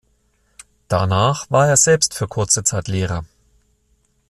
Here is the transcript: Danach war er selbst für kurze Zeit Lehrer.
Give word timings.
Danach 0.87 1.45
war 1.51 1.67
er 1.67 1.77
selbst 1.77 2.15
für 2.15 2.27
kurze 2.27 2.63
Zeit 2.63 2.87
Lehrer. 2.87 3.23